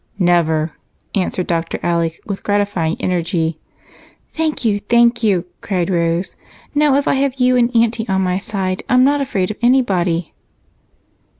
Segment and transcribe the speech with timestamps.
[0.17, 0.73] "Never!"
[1.13, 1.79] answered Dr.
[1.83, 3.59] Alec with gratifying energy.
[4.33, 4.79] "Thank you!
[4.79, 6.35] Thank you!" cried Rose.
[6.73, 10.33] "Now, if I have you and Aunty on my side, I'm not afraid of anybody."